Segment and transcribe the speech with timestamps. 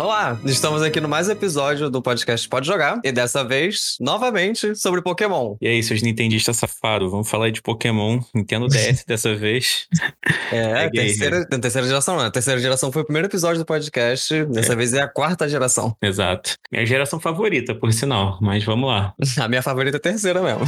[0.00, 5.02] Olá, estamos aqui no mais episódio do podcast Pode Jogar e dessa vez, novamente, sobre
[5.02, 5.56] Pokémon.
[5.60, 8.18] E aí, seus nintendistas safados, vamos falar de Pokémon.
[8.34, 9.86] Nintendo DS dessa vez.
[10.50, 12.24] É, a terceira, terceira geração não.
[12.24, 14.76] A terceira geração foi o primeiro episódio do podcast, dessa é.
[14.76, 15.94] vez é a quarta geração.
[16.00, 16.56] Exato.
[16.72, 19.12] Minha geração favorita, por sinal, mas vamos lá.
[19.38, 20.64] a minha favorita é a terceira mesmo.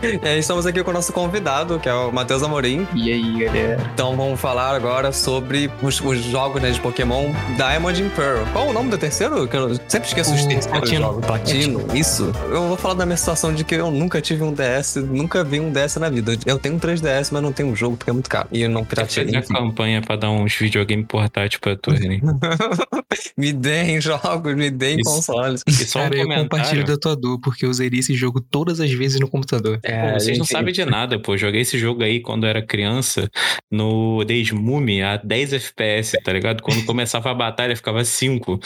[0.22, 2.86] É, estamos aqui com o nosso convidado, que é o Matheus Amorim.
[2.94, 3.90] E aí, galera?
[3.94, 8.44] Então vamos falar agora sobre os, os jogos né, de Pokémon Diamond and Pearl.
[8.52, 9.46] Qual o nome do terceiro?
[9.46, 11.00] Que eu sempre esqueço o os terceiros Platino.
[11.00, 11.26] jogos.
[11.26, 12.32] Platino, isso.
[12.50, 15.60] Eu vou falar da minha situação de que eu nunca tive um DS, nunca vi
[15.60, 16.36] um DS na vida.
[16.44, 18.48] Eu tenho um 3DS, mas não tenho um jogo porque é muito caro.
[18.52, 19.26] E eu não pirateei.
[19.26, 22.20] Fazer a campanha pra dar uns videogame portátil pra tu, né?
[23.36, 25.62] me deem jogos, me deem isso, consoles.
[25.66, 28.80] E só Cara, um eu compartilho da tua dor, porque eu usaria esse jogo todas
[28.80, 29.78] as vezes no computador.
[29.82, 31.36] É, pô, vocês não sabem de nada, pô.
[31.36, 33.30] Joguei esse jogo aí quando era criança
[33.70, 36.62] no Desmume a 10 FPS, tá ligado?
[36.62, 38.60] Quando começava a batalha ficava 5.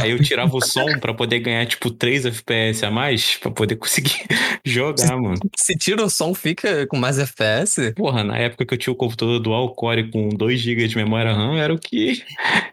[0.00, 3.76] Aí eu tirava o som pra poder ganhar, tipo, 3 FPS a mais, pra poder
[3.76, 4.26] conseguir
[4.64, 5.38] jogar, mano.
[5.56, 7.92] Se tira o som, fica com mais FPS?
[7.94, 11.32] Porra, na época que eu tinha o computador dual core com 2 GB de memória
[11.32, 12.22] RAM, era o que,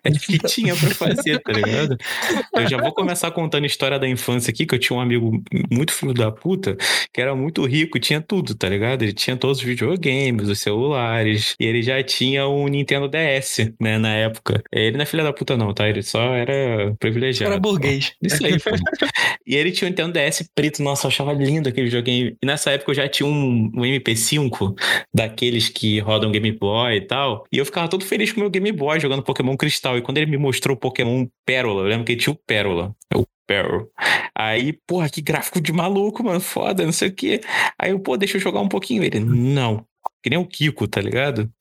[0.04, 1.98] era o que tinha pra fazer, tá ligado?
[2.56, 5.44] Eu já vou começar contando a história da infância aqui, que eu tinha um amigo
[5.72, 6.78] muito filho da puta,
[7.14, 9.04] que era muito rico, tinha tudo, tá ligado?
[9.04, 13.98] Ele tinha todos os videogames, os celulares, e ele já tinha um Nintendo DS, né,
[13.98, 14.64] na época.
[14.72, 15.88] Ele não é filha da puta, não, tá?
[15.88, 17.52] Ele só era privilegiado.
[17.52, 18.14] Era burguês.
[18.22, 18.54] Isso aí.
[19.48, 22.36] E ele tinha um Nintendo DS preto, nossa, eu achava lindo aquele videogame.
[22.42, 24.76] E nessa época eu já tinha um, um MP5,
[25.14, 27.46] daqueles que rodam Game Boy e tal.
[27.52, 29.98] E eu ficava todo feliz com o meu Game Boy jogando Pokémon Cristal.
[29.98, 32.96] E quando ele me mostrou o Pokémon Pérola, eu lembro que ele tinha o Pérola.
[33.14, 33.90] O Barrel.
[34.34, 37.42] Aí, porra, que gráfico de maluco, mano, foda, não sei o quê.
[37.80, 39.04] Aí eu, pô, deixa eu jogar um pouquinho.
[39.04, 39.86] Ele, não.
[40.22, 41.52] Que nem o Kiko, tá ligado?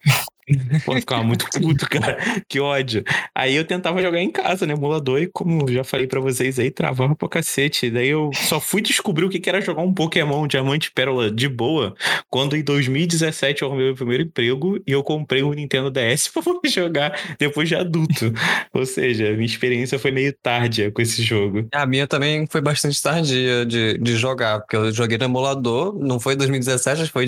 [0.84, 2.18] Pô, ficava muito puto, cara.
[2.48, 3.02] Que ódio.
[3.34, 4.74] Aí eu tentava jogar em casa, né?
[4.74, 7.90] Emulador, e como já falei para vocês aí, travava pra cacete.
[7.90, 11.94] Daí eu só fui descobrir o que era jogar um Pokémon Diamante Pérola de boa
[12.28, 16.42] quando em 2017 eu arrumei meu primeiro emprego e eu comprei um Nintendo DS pra
[16.70, 18.32] jogar depois de adulto.
[18.72, 21.66] Ou seja, minha experiência foi meio tardia com esse jogo.
[21.72, 26.18] A minha também foi bastante tardia de, de jogar, porque eu joguei no emulador, não
[26.18, 27.26] foi 2017, foi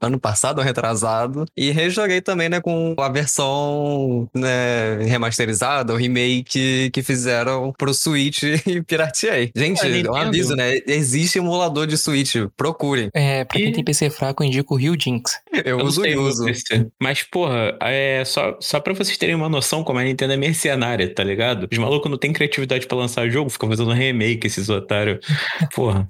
[0.00, 6.90] ano passado, retrasado, e rejoguei também também, né, com a versão né, remasterizada, o remake
[6.92, 9.50] que fizeram pro Switch e pirateei.
[9.56, 10.78] Gente, é, um aviso, né?
[10.86, 13.08] Existe emulador de Switch, procurem.
[13.14, 13.72] É, pra quem e...
[13.72, 15.40] tem PC fraco, eu indico o Rio Jinx.
[15.50, 16.44] Eu, eu uso e uso.
[17.00, 21.12] Mas, porra, é só, só pra vocês terem uma noção como a Nintendo é mercenária,
[21.12, 21.66] tá ligado?
[21.70, 25.18] Os malucos não têm criatividade pra lançar jogo, ficam fazendo remake, esses otários.
[25.74, 26.06] Porra.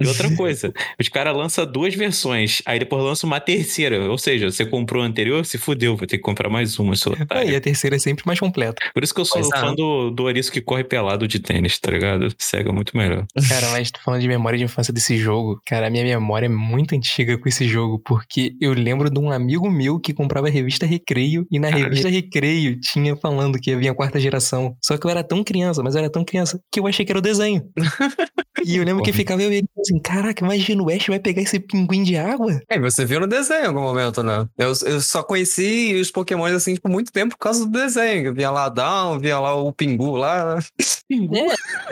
[0.00, 4.08] E outra coisa, os caras lançam duas versões, aí depois lançam uma terceira.
[4.08, 7.12] Ou seja, você comprou a anterior, se fudeu, vou ter que comprar mais uma, seu
[7.12, 7.50] otário.
[7.50, 8.82] e a terceira é sempre mais completa.
[8.92, 9.74] Por isso que eu sou pois fã é.
[9.74, 12.28] do, do Ouriço que corre pelado de tênis, tá ligado?
[12.38, 13.26] Cega muito melhor.
[13.48, 15.60] Cara, mas tô falando de memória de infância desse jogo.
[15.66, 19.30] Cara, a minha memória é muito antiga com esse jogo, porque eu lembro de um
[19.30, 21.84] amigo meu que comprava a revista Recreio, e na Caralho.
[21.84, 24.76] revista Recreio tinha falando que havia a quarta geração.
[24.82, 27.12] Só que eu era tão criança, mas eu era tão criança, que eu achei que
[27.12, 27.62] era o desenho.
[28.64, 31.60] e eu lembro que ficava eu ele assim, caraca, imagina o Ash vai pegar esse
[31.60, 32.60] pinguim de água?
[32.68, 34.46] É, você viu no desenho em algum momento, né?
[34.58, 35.53] Eu, eu só conheci
[36.00, 38.26] os Pokémons assim por muito tempo por causa do desenho.
[38.26, 40.58] Eu via lá Down, via lá o Pingu lá.
[41.08, 41.36] Pingu?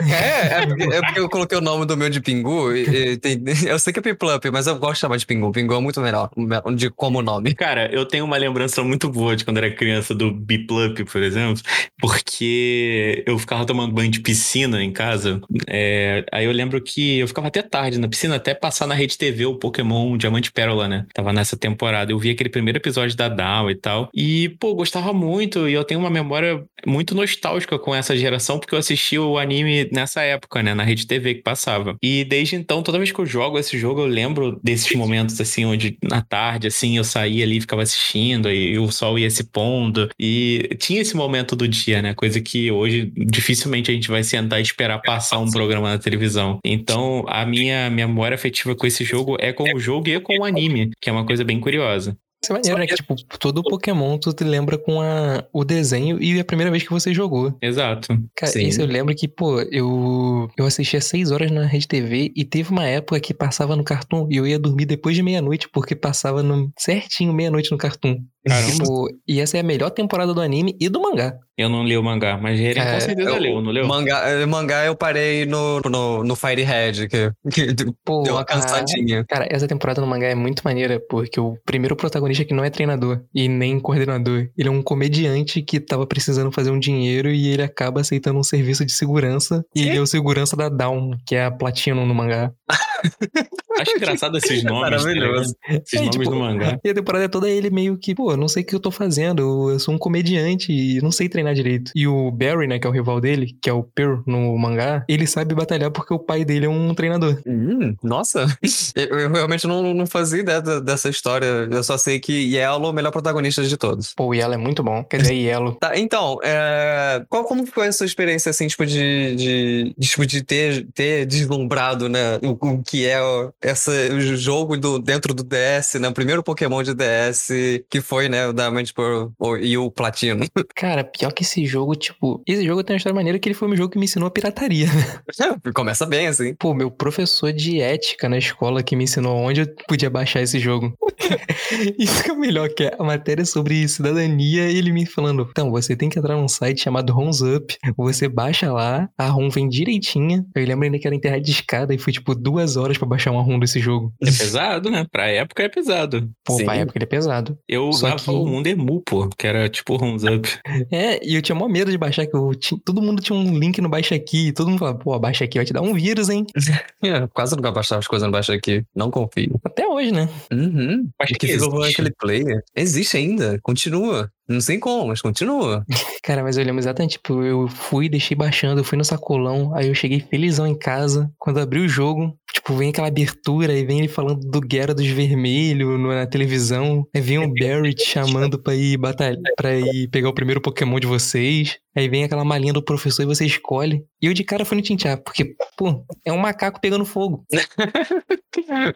[0.01, 2.73] É, é, porque, é porque eu coloquei o nome do meu de Pingu.
[2.73, 5.51] E, e tem, eu sei que é Piplup, mas eu gosto de chamar de Pingu.
[5.51, 6.29] Pingu é muito melhor
[6.75, 7.53] de como nome.
[7.53, 11.61] Cara, eu tenho uma lembrança muito boa de quando era criança do Biplup, por exemplo,
[11.99, 15.41] porque eu ficava tomando banho de piscina em casa.
[15.67, 19.17] É, aí eu lembro que eu ficava até tarde na piscina, até passar na Rede
[19.17, 21.05] TV o Pokémon Diamante Pérola, né?
[21.13, 22.11] Tava nessa temporada.
[22.11, 24.09] Eu vi aquele primeiro episódio da Down e tal.
[24.13, 25.67] E, pô, gostava muito.
[25.67, 29.89] E eu tenho uma memória muito nostálgica com essa geração, porque eu assisti o anime
[29.91, 30.73] nessa época, né?
[30.73, 31.95] Na Rede TV que passava.
[32.01, 35.65] E desde então, toda vez que eu jogo esse jogo, eu lembro desses momentos, assim,
[35.65, 40.09] onde na tarde, assim, eu saía ali, ficava assistindo, e o sol ia se pondo.
[40.19, 42.13] E tinha esse momento do dia, né?
[42.13, 46.59] Coisa que hoje dificilmente a gente vai sentar e esperar passar um programa na televisão.
[46.63, 50.45] Então, a minha memória afetiva com esse jogo é com o jogo e com o
[50.45, 52.17] anime, que é uma coisa bem curiosa.
[52.43, 52.87] Isso é maneiro, né?
[52.87, 56.83] Que, tipo, todo Pokémon tu te lembra com a, o desenho e a primeira vez
[56.83, 57.57] que você jogou.
[57.61, 58.07] Exato.
[58.35, 58.67] Cara, Sim.
[58.67, 62.71] isso eu lembro que, pô, eu, eu assistia seis horas na Rede TV e teve
[62.71, 66.43] uma época que passava no Cartoon e eu ia dormir depois de meia-noite porque passava
[66.43, 68.17] no, certinho meia-noite no Cartoon.
[68.45, 71.33] Tipo, e essa é a melhor temporada do anime e do mangá.
[71.57, 73.87] Eu não li o mangá, mas Eren É, com certeza eu- leu, não leu?
[73.87, 78.45] Mangá, eh, mangá eu parei no, no, no Firehead, que, que Pô, deu uma a-
[78.45, 79.23] cansadinha.
[79.29, 82.69] Cara, essa temporada no mangá é muito maneira, porque o primeiro protagonista que não é
[82.71, 87.47] treinador e nem coordenador, ele é um comediante que tava precisando fazer um dinheiro e
[87.49, 89.63] ele acaba aceitando um serviço de segurança.
[89.75, 92.51] E ele é o segurança da Down, que é a Platinum no mangá.
[93.79, 94.83] Acho engraçado esses nomes.
[94.83, 94.89] tá?
[94.91, 95.55] Maravilhoso.
[95.69, 96.77] esses É, nomes tipo, do mangá.
[96.83, 99.69] E a temporada toda ele meio que, pô, não sei o que eu tô fazendo,
[99.71, 101.91] eu sou um comediante e não sei treinar direito.
[101.95, 105.03] E o Barry, né, que é o rival dele, que é o Pearl no mangá,
[105.07, 107.39] ele sabe batalhar porque o pai dele é um treinador.
[107.45, 108.45] Hum, nossa,
[108.95, 111.45] eu, eu realmente não, não fazia ideia da- dessa história.
[111.71, 114.13] Eu só sei que Yellow é o melhor protagonista de todos.
[114.13, 115.03] Pô, o Yellow é muito bom.
[115.03, 115.73] Quer dizer, Yellow.
[115.75, 120.43] Tá, então, é, qual como foi a sua experiência, assim, tipo, de, de, tipo, de
[120.43, 125.43] ter, ter deslumbrado, né, o, o que é o- essa, o jogo do, dentro do
[125.43, 127.49] DS, né, o primeiro Pokémon de DS,
[127.89, 130.45] que foi, né, o da Mente Pearl o- e o Platino.
[130.75, 133.67] Cara, pior que esse jogo, tipo, esse jogo tem uma história maneira que ele foi
[133.69, 134.87] um jogo que me ensinou a pirataria.
[135.73, 136.53] Começa bem, assim.
[136.55, 140.59] Pô, meu professor de ética na escola que me ensinou onde eu podia baixar esse
[140.59, 140.93] jogo.
[141.97, 145.71] Isso que é o melhor, que é a matéria sobre cidadania, ele me falando, então,
[145.71, 149.67] você tem que entrar num site chamado ROMs Up, você baixa lá, a ROM vem
[149.69, 150.45] direitinha.
[150.55, 153.31] Eu lembro ainda que era internet de escada e foi tipo duas horas pra baixar
[153.31, 154.13] uma ROM desse jogo.
[154.21, 155.05] É pesado, né?
[155.11, 156.29] Pra época é pesado.
[156.43, 156.65] Pô, Sim.
[156.65, 157.57] pra época ele é pesado.
[157.67, 160.47] Eu Só o mundo emu, pô, que era tipo Runs Up.
[160.91, 163.57] É, e eu tinha mó medo de baixar, que eu tinha- todo mundo tinha um
[163.57, 166.29] link no Baixa Aqui, todo mundo falava, pô, baixa aqui vai te dar um vírus,
[166.29, 166.45] hein?
[167.03, 168.83] É, quase nunca baixava as coisas no baixo aqui.
[168.95, 169.59] Não confio.
[169.65, 170.29] Até hoje, né?
[170.51, 171.09] Uhum.
[171.19, 171.91] Acho que existe.
[171.91, 172.63] aquele player.
[172.75, 174.31] Existe ainda, continua.
[174.47, 175.85] Não sei como, mas continua.
[176.23, 179.87] Cara, mas eu lembro exatamente, tipo, eu fui, deixei baixando, eu fui no sacolão, aí
[179.87, 181.29] eu cheguei felizão em casa.
[181.37, 185.07] Quando abri o jogo, tipo, vem aquela abertura e vem ele falando do Guerra dos
[185.07, 187.05] Vermelhos na televisão.
[187.13, 190.99] Aí vem o Barry te chamando pra ir batalhar, pra ir pegar o primeiro Pokémon
[190.99, 191.77] de vocês.
[191.95, 194.03] Aí vem aquela malinha do professor e você escolhe.
[194.23, 197.43] E eu de cara fui no Tintia, porque, pô, é um macaco pegando fogo.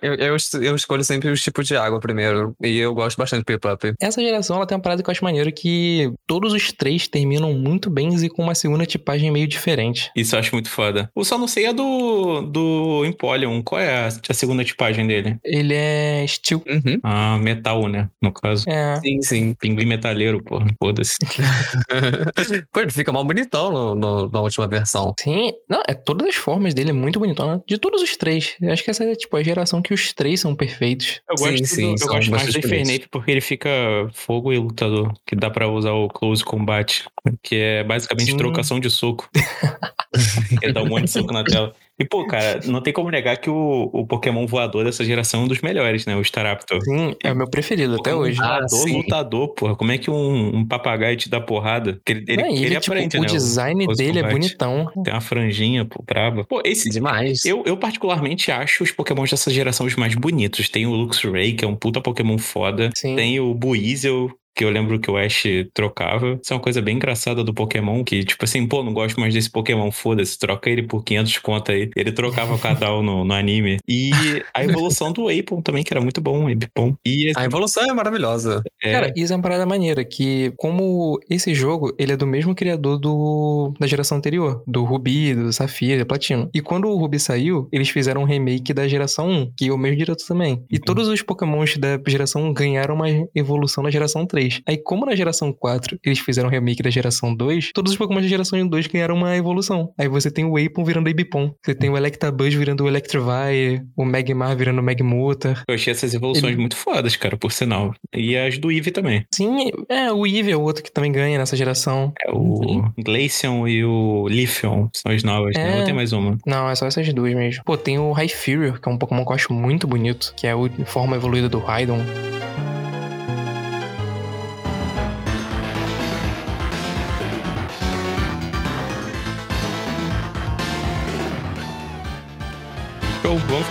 [0.01, 2.55] Eu, eu, eu escolho sempre os tipos de água primeiro.
[2.63, 3.93] E eu gosto bastante de Piplup.
[3.99, 7.51] Essa geração, ela tem uma parada que eu acho maneiro que todos os três terminam
[7.53, 10.11] muito bem e com uma segunda tipagem meio diferente.
[10.15, 11.09] Isso eu acho muito foda.
[11.15, 13.61] Eu só não sei a do, do Empoleon.
[13.63, 15.37] Qual é a, a segunda tipagem dele?
[15.43, 16.61] Ele é Steel.
[16.67, 16.99] Uhum.
[17.03, 18.09] Ah, metal, né?
[18.21, 18.69] No caso.
[18.69, 18.99] É.
[19.01, 19.53] Sim, sim.
[19.55, 20.67] Pinguim metaleiro, porra.
[20.81, 21.15] Foda-se.
[22.71, 25.13] Pô, ele fica mal bonitão no, no- na última versão.
[25.19, 27.63] Sim, não, é todas as formas dele é muito bonitona.
[27.67, 28.55] De todos os três.
[28.61, 31.21] Eu acho que essa é tipo a geração que os três são perfeitos.
[31.27, 33.69] Eu Sim, gosto, sim, do, eu são gosto mais do Infernape porque ele fica
[34.13, 35.11] fogo e lutador.
[35.25, 37.03] Que dá pra usar o close combat.
[37.41, 38.37] Que é basicamente Sim.
[38.37, 39.27] trocação de soco.
[40.61, 41.73] ele dá um monte de soco na tela.
[41.99, 45.43] E, pô, cara, não tem como negar que o, o Pokémon voador dessa geração é
[45.45, 46.15] um dos melhores, né?
[46.15, 46.79] O Staraptor.
[46.83, 48.39] Sim, é o meu preferido até hoje.
[48.39, 48.97] Ah, Voador, sim.
[48.97, 49.75] lutador, porra.
[49.75, 51.99] Como é que um, um papagaio te dá porrada?
[52.07, 53.27] Ele, ele, Não, ele, ele, tipo, aprende, o né?
[53.27, 54.39] design close dele é combat.
[54.39, 54.91] bonitão.
[55.03, 56.43] Tem uma franjinha, pô, braba.
[56.45, 57.43] Pô, esse, Demais.
[57.43, 60.69] eu, eu particularmente acho os Pokémons dessa geração os mais bonitos.
[60.69, 62.91] Tem o Luxray, que é um puta Pokémon foda.
[62.95, 63.15] Sim.
[63.15, 65.43] Tem o Buizel, que eu lembro que o Ash
[65.73, 66.39] trocava.
[66.41, 69.33] Isso é uma coisa bem engraçada do Pokémon, que tipo assim, pô, não gosto mais
[69.33, 71.89] desse Pokémon, foda-se, troca ele por 500 conto aí.
[71.95, 73.77] Ele trocava o Kadal no, no anime.
[73.87, 74.09] E
[74.53, 76.95] a evolução do Apon também, que era muito bom, o Apon.
[77.05, 78.63] E A evolução é maravilhosa.
[78.81, 82.55] é, Cara, isso é uma parada maneira, que como esse jogo, ele é do mesmo
[82.55, 86.49] criador do da geração anterior, do Ruby, do Safira, do Platino.
[86.53, 89.77] E quando o Ruby saiu, eles fizeram um remake da geração 1, que é o
[89.77, 90.63] mesmo diretor também.
[90.71, 90.81] E Uhum.
[90.85, 94.46] todos os Pokémons da geração 1 ganharam uma evolução na geração 3.
[94.67, 98.23] Aí como na geração 4 eles fizeram um remake da geração 2, todos os Pokémons
[98.23, 99.91] da geração 2 ganharam uma evolução.
[99.97, 104.05] Aí você tem o Apon virando Ibipon, você tem o Electabuzz virando o Electrivire, o
[104.05, 105.63] Magmar virando o Magmutar.
[105.67, 107.93] eu achei essas evoluções ele- muito fodas, cara, por sinal.
[108.15, 109.25] E as do Eevee também.
[109.33, 112.13] Sim, é, o Eevee é o outro que também ganha nessa geração.
[112.25, 115.75] É o Glaceon e o Leafeon, são as novas, né?
[115.77, 115.79] É.
[115.79, 116.37] Ou tem mais uma?
[116.45, 117.63] Não, é só essas duas mesmo.
[117.65, 120.51] Pô, tem o Hyfurior, que é um Pokémon que eu acho muito bonito, que é
[120.53, 121.99] a forma evoluída do Raidon.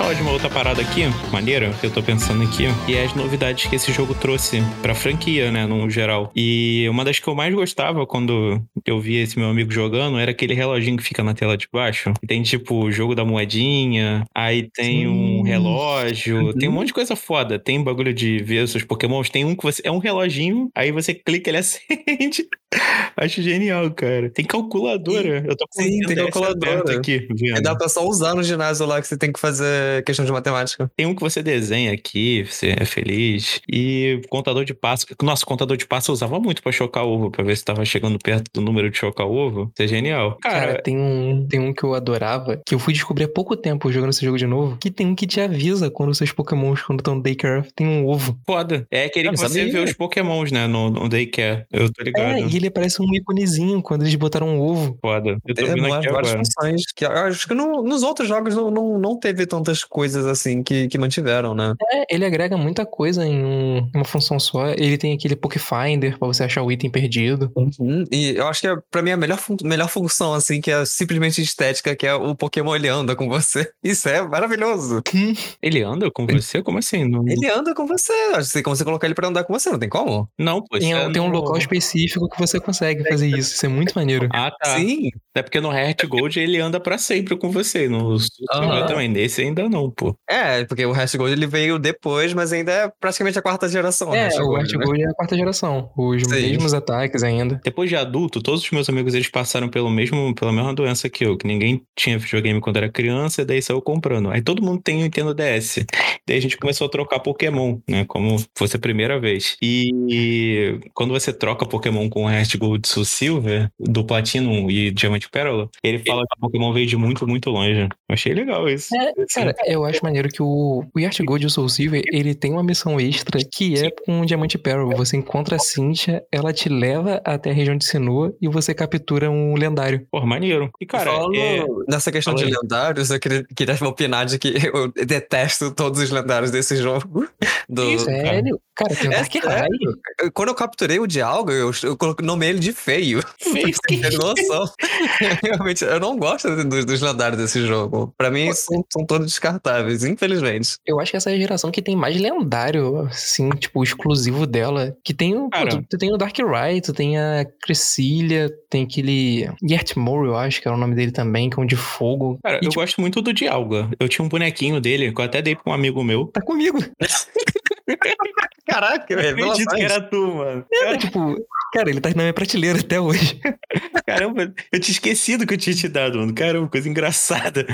[0.07, 3.13] Falar de uma outra parada aqui, maneira, que eu tô pensando aqui, e é as
[3.17, 6.31] novidades que esse jogo trouxe pra franquia, né, no geral.
[6.37, 10.31] E uma das que eu mais gostava quando eu via esse meu amigo jogando era
[10.31, 12.13] aquele reloginho que fica na tela de baixo.
[12.25, 15.49] Tem tipo o jogo da moedinha, aí tem um Sim.
[15.49, 17.59] relógio, tem um monte de coisa foda.
[17.59, 19.83] Tem bagulho de ver seus pokémons, tem um que você.
[19.85, 22.47] É um reloginho, aí você clica, ele acende.
[23.17, 24.31] Acho genial, cara.
[24.31, 25.45] Tem calculadora.
[25.47, 26.99] Eu tô com Sim, tem calculadora.
[26.99, 27.59] aqui, vendo.
[27.59, 30.33] E dá pra só usar no ginásio lá que você tem que fazer questão de
[30.33, 30.91] matemática.
[30.97, 33.61] Tem um que você desenha aqui, você é feliz.
[33.69, 35.07] E contador de passo.
[35.23, 38.19] Nossa, contador de passo eu usava muito pra chocar ovo, pra ver se tava chegando
[38.19, 39.71] perto do número de chocar ovo.
[39.75, 40.39] Isso é genial.
[40.43, 43.57] Cara, Cara, tem, um, tem um que eu adorava, que eu fui descobrir há pouco
[43.57, 46.83] tempo jogando esse jogo de novo, que tem um que te avisa quando seus pokémons,
[46.83, 48.39] quando estão no daycare, tem um ovo.
[48.47, 48.87] foda.
[48.91, 51.65] É aquele que você vê os pokémons, né, no, no Daycare.
[51.73, 52.37] Eu tô ligado.
[52.37, 54.99] É, e ele parece um íconezinho quando eles botaram um ovo.
[55.01, 55.37] Foda.
[55.47, 56.39] Eu tô vendo várias aqui várias agora.
[56.45, 56.83] funções.
[56.95, 60.89] Que acho que no- nos outros jogos não, não, não teve tantas coisas assim que,
[60.89, 61.75] que mantiveram, né?
[61.93, 64.69] É, ele agrega muita coisa em um- uma função só.
[64.71, 67.51] Ele tem aquele Pokefinder pra você achar o item perdido.
[67.57, 68.05] Uhum.
[68.11, 70.85] E eu acho que é, pra mim a melhor, fun- melhor função, assim, que é
[70.85, 73.69] simplesmente estética, que é o Pokémon ele anda com você.
[73.83, 75.03] Isso é maravilhoso.
[75.63, 76.63] Ele anda com você?
[76.63, 77.05] Como assim?
[77.09, 78.13] Não, Ele anda com você.
[78.35, 80.29] Acho que tem como você colocar ele pra andar com você, não tem como?
[80.39, 80.79] não pô.
[80.79, 83.55] Tem, é tem um local específico que você consegue fazer isso.
[83.55, 84.29] Isso é muito maneiro.
[84.33, 84.77] Ah, tá.
[84.77, 85.11] Sim.
[85.35, 87.89] Até porque no Heart Gold ele anda pra sempre com você.
[87.89, 88.17] No
[88.53, 88.87] Aham.
[88.87, 89.09] também.
[89.09, 90.17] Nesse ainda não, pô.
[90.29, 94.15] É, porque o Hash Gold ele veio depois, mas ainda é praticamente a quarta geração.
[94.15, 94.85] É, Hash o Gold, Art né?
[94.85, 95.91] Gold é a quarta geração.
[95.97, 96.31] Os Sim.
[96.31, 97.61] mesmos ataques ainda.
[97.63, 101.25] Depois de adulto, todos os meus amigos eles passaram pelo mesmo, pela mesma doença que
[101.25, 104.31] eu, que ninguém tinha videogame quando era criança, e daí saiu comprando.
[104.31, 105.85] Aí todo mundo tem o Nintendo DS.
[106.27, 108.05] Daí a gente começou a trocar Pokémon, né?
[108.07, 109.57] Como fosse a primeira vez.
[109.63, 115.29] E quando você troca Pokémon com o Heart Gold Soul Silver, do Platinum e Diamante
[115.29, 117.83] Pérola, ele fala que o Pokémon veio de muito, muito longe.
[117.83, 118.95] Eu achei legal isso.
[118.97, 122.53] É, cara, eu acho maneiro que o, o Gold e o Soul Silver, ele tem
[122.53, 124.91] uma missão extra que é com o Diamante Pearl.
[124.97, 129.31] Você encontra a Cynthia, ela te leva até a região de Sinnoh e você captura
[129.31, 130.07] um lendário.
[130.11, 130.71] Pô, maneiro.
[130.81, 131.65] E, cara, Falando é...
[131.89, 132.61] nessa questão Fala de aí.
[132.61, 137.27] lendários, eu queria, queria opinar de que eu detesto todos os lendários desse jogo.
[137.69, 137.83] Do...
[137.83, 137.99] Cara.
[137.99, 138.61] Sério?
[138.77, 139.99] Cara, tem o É sério?
[140.35, 143.23] Quando eu capturei o Dialga, eu, eu coloquei- nomeei ele de feio.
[143.41, 143.75] Feio.
[143.87, 144.65] Pra você ter noção.
[145.43, 148.13] Realmente, eu não gosto dos, dos lendários desse jogo.
[148.19, 150.77] Pra mim, são, são todos descartáveis, infelizmente.
[150.87, 154.95] Eu acho que essa é a geração que tem mais lendário, assim, tipo, exclusivo dela.
[155.05, 155.49] Que tem o.
[155.49, 159.49] pô, tu, tu tem o Dark Rai, tu tem a Crescilia, tem aquele.
[159.63, 162.39] Yertmore, eu acho que era o nome dele também, que é um de fogo.
[162.43, 163.89] Cara, E, eu tipo, gosto muito do Dialga.
[163.99, 166.27] Eu tinha um bonequinho dele, que eu até dei pra um amigo meu.
[166.29, 166.79] Tá comigo.
[168.67, 169.67] Caraca, Eu acredito revelações.
[169.75, 170.67] que era tu, mano.
[170.73, 171.37] É, tipo,
[171.73, 173.39] cara, ele tá na minha prateleira até hoje.
[174.07, 176.33] Caramba, eu tinha esquecido que eu tinha te dado, mano.
[176.33, 177.67] Caramba, coisa engraçada.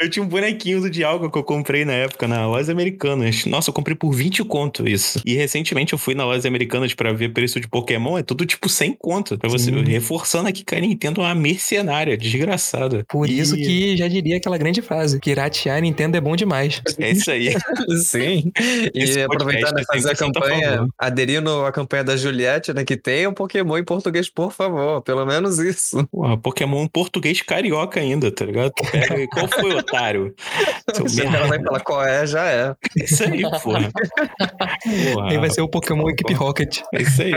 [0.00, 3.44] Eu tinha um bonequinho do Dialga que eu comprei na época na lojas americanas.
[3.46, 5.20] Nossa, eu comprei por 20 conto isso.
[5.24, 8.18] E recentemente eu fui na lojas americanas pra ver preço de Pokémon.
[8.18, 9.38] É tudo tipo 100 conto.
[9.38, 9.84] Pra você, Sim.
[9.84, 13.04] reforçando aqui que a Nintendo é uma mercenária, desgraçada.
[13.08, 16.82] Por E- isso que já diria aquela grande frase: piratear Nintendo é bom demais.
[16.98, 17.54] É isso aí.
[18.02, 18.50] Sim.
[18.94, 20.88] Esse E aproveitando podcast e fazer a 100% a campanha, favor.
[20.98, 22.84] aderindo à campanha da Juliette, né?
[22.84, 22.96] Que
[23.28, 25.00] um Pokémon em português, por favor.
[25.02, 26.04] Pelo menos isso.
[26.08, 28.72] Porra, Pokémon em português carioca ainda, tá ligado?
[28.90, 30.34] Pega Qual foi, otário?
[31.06, 31.48] Se o cara merda.
[31.48, 32.74] vai falar qual é, já é.
[32.96, 33.90] Isso aí, porra.
[35.12, 35.30] Porra.
[35.30, 36.80] Aí vai ser o Pokémon Equipe Rocket.
[36.94, 37.32] É isso aí.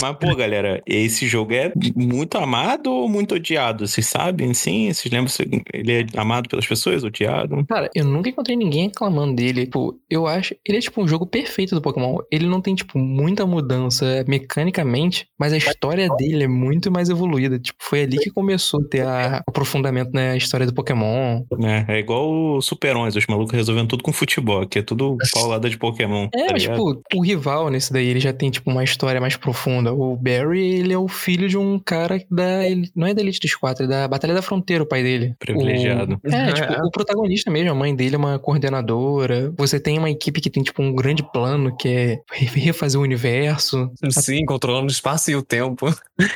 [0.00, 3.86] Mas, pô, galera, esse jogo é muito amado ou muito odiado?
[3.86, 4.92] Vocês sabem, sim?
[4.92, 7.64] Vocês lembram se ele é amado pelas pessoas, odiado?
[7.68, 9.64] Cara, eu nunca encontrei ninguém reclamando dele.
[9.64, 10.54] Tipo, eu acho.
[10.66, 12.18] Ele é tipo um jogo perfeito do Pokémon.
[12.30, 14.97] Ele não tem, tipo, muita mudança mecanicamente,
[15.38, 17.58] mas a história dele é muito mais evoluída.
[17.58, 21.42] Tipo, foi ali que começou a ter a- o aprofundamento na história do Pokémon.
[21.62, 25.68] É, é igual o Superões, os malucos resolvendo tudo com futebol, que é tudo paulada
[25.70, 26.28] de Pokémon.
[26.34, 29.36] É, tá mas, tipo, o rival nesse daí, ele já tem, tipo, uma história mais
[29.36, 29.92] profunda.
[29.92, 32.66] O Barry, ele é o filho de um cara da.
[32.68, 35.34] ele- não é da Elite dos Quatro, é da Batalha da Fronteira, o pai dele.
[35.38, 36.20] Privilegiado.
[36.24, 39.52] O- é, tipo, o protagonista mesmo, a mãe dele é uma coordenadora.
[39.56, 43.04] Você tem uma equipe que tem, tipo, um grande plano que é re- refazer o
[43.04, 43.90] universo.
[44.10, 45.86] Sim, controlando o espaço e o tempo.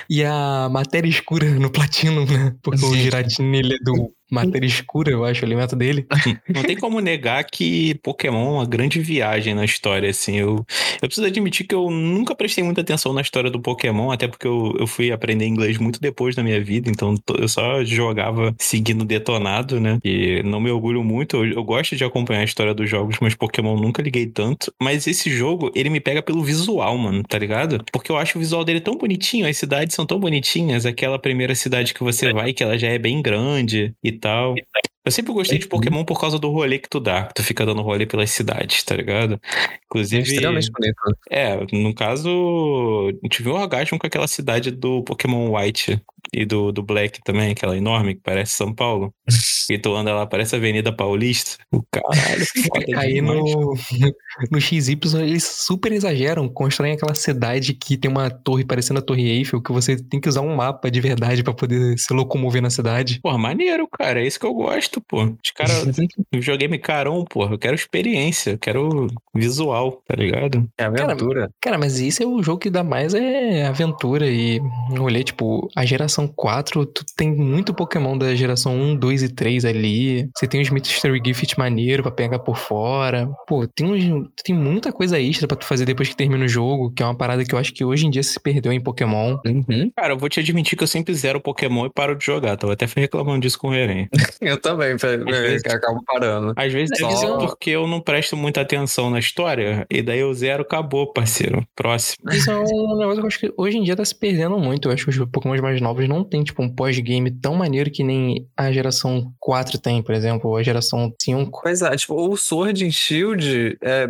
[0.08, 2.54] E a matéria escura no Platinum, né?
[2.62, 6.06] Porque o Giratina, ele é do matéria escura, eu acho, o alimento dele.
[6.48, 10.36] Não tem como negar que Pokémon é uma grande viagem na história, assim.
[10.36, 10.64] Eu,
[11.00, 14.46] eu preciso admitir que eu nunca prestei muita atenção na história do Pokémon, até porque
[14.46, 19.04] eu, eu fui aprender inglês muito depois da minha vida, então eu só jogava seguindo
[19.04, 19.98] detonado, né?
[20.02, 23.34] E não me orgulho muito, eu, eu gosto de acompanhar a história dos jogos, mas
[23.34, 24.72] Pokémon nunca liguei tanto.
[24.80, 27.84] Mas esse jogo, ele me pega pelo visual, mano, tá ligado?
[27.92, 31.54] Porque eu acho o visual dele tão bonitinho, as cidades são tão bonitinhas, aquela primeira
[31.54, 34.54] cidade que você vai, que ela já é bem grande e tal.
[35.04, 37.24] Eu sempre gostei de Pokémon por causa do rolê que tu dá.
[37.24, 39.40] Que tu fica dando rolê pelas cidades, tá ligado?
[39.86, 40.22] Inclusive.
[40.22, 40.94] É extremamente bonito.
[41.28, 46.00] É, no caso, tive um orgasmo com aquela cidade do Pokémon White
[46.32, 49.12] e do, do Black também, aquela enorme que parece São Paulo.
[49.70, 51.62] e tu anda lá, parece Avenida Paulista.
[51.72, 52.44] O caralho,
[52.96, 53.74] Aí no,
[54.50, 59.28] no XY eles super exageram, constroem aquela cidade que tem uma torre parecendo a Torre
[59.28, 62.70] Eiffel, que você tem que usar um mapa de verdade pra poder se locomover na
[62.70, 63.20] cidade.
[63.20, 64.22] Porra, maneiro, cara.
[64.22, 65.24] É isso que eu gosto, pô.
[65.24, 65.84] Os caras.
[66.32, 67.54] Videogame carão, porra.
[67.54, 70.68] Eu quero experiência, eu quero visual, tá ligado?
[70.78, 71.50] É aventura.
[71.60, 74.60] Cara, mas isso é o jogo que dá mais é aventura e
[74.98, 79.64] olhei, tipo, a geração 4, tu tem muito Pokémon da geração 1, 2 e 3
[79.64, 80.28] ali.
[80.36, 83.28] Você tem os Mystery Gift maneiro pra pegar por fora.
[83.46, 86.90] Pô, tem, uns, tem muita coisa extra pra tu fazer depois que termina o jogo,
[86.90, 89.38] que é uma parada que eu acho que hoje em dia se perdeu em Pokémon.
[89.44, 89.90] Uhum.
[89.96, 92.56] Cara, eu vou te admitir que eu sempre zero Pokémon e paro de jogar.
[92.56, 94.08] Tava até reclamando disso com o Reren.
[94.40, 96.52] Eu também, vezes- é, acabo parando.
[96.56, 100.32] Às vezes Só- é porque eu não presto muita atenção na história, e daí eu
[100.34, 101.66] zero, acabou, parceiro.
[101.74, 102.30] Próximo.
[102.32, 104.88] Isso é um negócio que eu acho que hoje em dia tá se perdendo muito.
[104.88, 108.02] Eu acho que os Pokémon mais novos não tem, tipo, um pós-game tão maneiro que
[108.02, 111.60] nem a geração 4 tem, por exemplo, ou a geração 5.
[111.62, 114.08] Pois é, tipo, o Sword and Shield, é,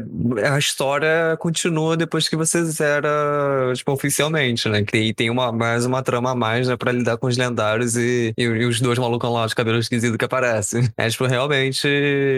[0.50, 4.82] a história continua depois que você zera, tipo, oficialmente, né?
[4.84, 7.96] Que aí tem uma, mais uma trama a mais, né, pra lidar com os lendários
[7.96, 10.61] e, e, e os dois malucos lá de cabelo esquisito que aparecem.
[10.96, 11.88] É, tipo, realmente,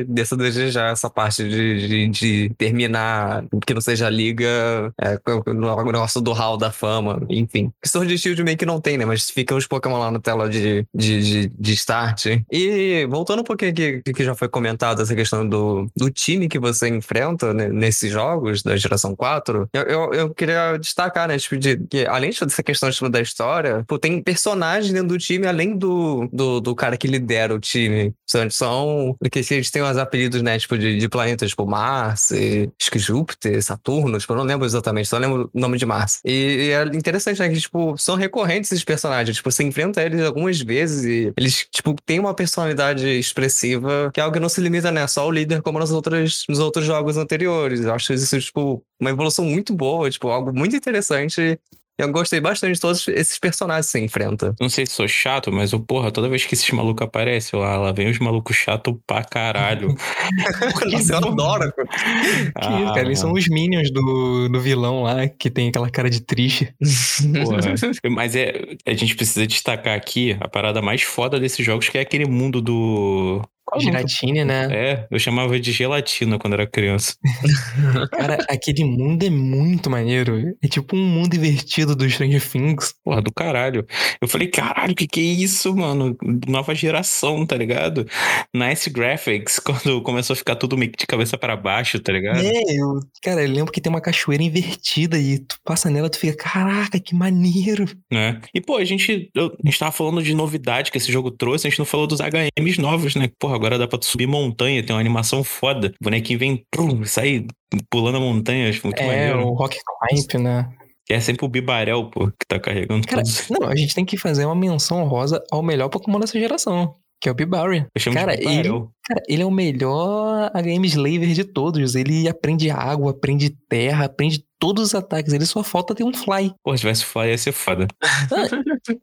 [0.08, 6.20] dessa desejar essa parte de, de, de terminar, que não seja liga, é, no negócio
[6.20, 7.72] do hall da fama, enfim.
[7.84, 9.04] Sword and Shield meio que não tem, né?
[9.04, 12.26] Mas ficam os Pokémon lá na tela de, de, de, de start.
[12.50, 16.58] E voltando um pouquinho aqui, que já foi comentado essa questão do, do time que
[16.58, 21.38] você enfrenta né, nesses jogos da geração 4, eu, eu, eu queria destacar, né?
[21.38, 25.46] Tipo, de, que além dessa questão tipo, da história, pô, tem personagens dentro do time,
[25.46, 28.13] além do, do, do cara que lidera o time.
[28.26, 30.58] São, são que eles têm os apelidos, né?
[30.58, 35.08] Tipo, de, de planetas, tipo Marte, acho que Júpiter, Saturno, tipo, eu não lembro exatamente,
[35.08, 36.18] só lembro o nome de Marte.
[36.24, 37.48] E, e é interessante, né?
[37.48, 39.36] Que, tipo, são recorrentes esses personagens.
[39.36, 44.22] Tipo, você enfrenta eles algumas vezes e eles, tipo, têm uma personalidade expressiva, que é
[44.22, 45.06] algo que não se limita, né?
[45.06, 47.80] Só o líder, como nas outras, nos outros jogos anteriores.
[47.80, 51.58] Eu acho isso, tipo, uma evolução muito boa, tipo, algo muito interessante.
[51.96, 54.52] Eu gostei bastante de todos esses personagens que você enfrenta.
[54.60, 57.76] Não sei se sou chato, mas eu, porra, toda vez que esses malucos aparecem, lá,
[57.76, 59.94] lá vem os malucos chatos pra caralho.
[60.90, 61.72] Nossa, eu adoro.
[61.72, 66.10] Que isso, cara, eles são os minions do, do vilão lá, que tem aquela cara
[66.10, 66.74] de triste.
[67.44, 68.10] Porra.
[68.10, 68.52] Mas é,
[68.84, 72.60] a gente precisa destacar aqui a parada mais foda desses jogos, que é aquele mundo
[72.60, 73.40] do.
[73.66, 74.68] Qual o né?
[74.70, 77.14] É, eu chamava de gelatina quando era criança.
[78.12, 80.54] Cara, aquele mundo é muito maneiro.
[80.62, 82.94] É tipo um mundo invertido do Stranger Things.
[83.02, 83.86] Porra, do caralho.
[84.20, 86.16] Eu falei, caralho, que que é isso, mano?
[86.46, 88.06] Nova geração, tá ligado?
[88.54, 92.40] Nice graphics, quando começou a ficar tudo meio que de cabeça pra baixo, tá ligado?
[92.44, 96.10] É, eu, cara, eu lembro que tem uma cachoeira invertida e tu passa nela e
[96.10, 97.84] tu fica, caraca, que maneiro.
[98.12, 98.40] né?
[98.54, 101.66] E, pô, a gente, eu- a gente tava falando de novidade que esse jogo trouxe,
[101.66, 103.30] a gente não falou dos HMs novos, né?
[103.38, 105.92] Porra, agora dá pra tu subir montanha, tem uma animação foda.
[106.00, 107.46] O bonequinho vem, prum, sai
[107.90, 109.46] pulando a montanha, acho muito é, maneiro.
[109.48, 110.68] o Rock Climb, né?
[111.06, 113.48] Que é sempre o Bibarel, pô, que tá carregando Cara, todos.
[113.50, 117.28] não, a gente tem que fazer uma menção rosa ao melhor Pokémon dessa geração, que
[117.28, 117.86] é o Bibarry.
[117.94, 118.90] Eu chamo Cara, de Bibarel.
[119.06, 121.94] Cara, ele é o melhor HM Slaver de todos.
[121.94, 125.34] Ele aprende água, aprende terra, aprende todos os ataques.
[125.34, 126.50] Ele só falta ter um fly.
[126.62, 127.86] Pô, se tivesse Fly ia ser foda.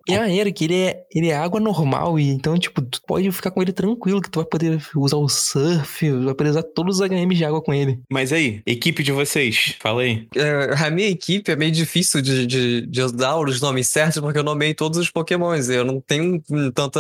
[0.08, 2.20] E é maneiro que ele é, ele é água normal.
[2.20, 5.30] E então, tipo, tu pode ficar com ele tranquilo, que tu vai poder usar o
[5.30, 8.00] surf, vai poder usar todos os HMs de água com ele.
[8.12, 10.28] Mas aí, equipe de vocês, fala aí.
[10.36, 14.40] É, a minha equipe é meio difícil de, de, de dar os nomes certos, porque
[14.40, 15.70] eu nomeei todos os pokémons.
[15.70, 16.42] Eu não tenho
[16.74, 17.00] tanta,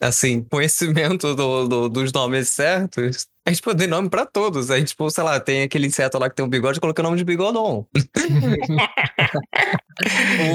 [0.00, 3.26] assim, conhecimento do, do- dos nomes certos.
[3.48, 4.70] A gente pode dar nome pra todos.
[4.70, 7.16] Aí, tipo, sei lá, tem aquele inseto lá que tem um bigode, coloquei o nome
[7.16, 7.86] de bigodon.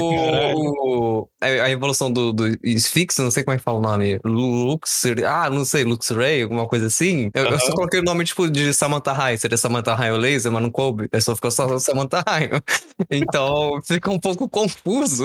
[0.00, 4.18] o, a, evolução do, do Sphinx, não sei como é que fala o nome.
[4.24, 7.30] Luxray, ah, não sei, Luxray, alguma coisa assim.
[7.34, 9.38] Eu, eu só coloquei o nome, tipo, de Samantha Raio.
[9.38, 11.08] Seria Samantha Raio Laser, mas não coube.
[11.12, 12.50] Aí só ficou só Samantha Raio.
[13.10, 15.24] Então, fica um pouco confuso.